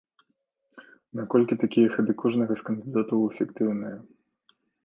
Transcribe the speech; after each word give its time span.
Наколькі 1.19 1.59
такія 1.65 1.93
хады 1.97 2.13
кожнага 2.23 2.53
з 2.63 2.67
кандыдатаў 2.71 3.19
эфектыўныя? 3.29 3.97